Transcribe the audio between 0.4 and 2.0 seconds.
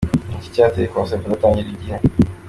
cyateye Concert kudatangirira igihe?.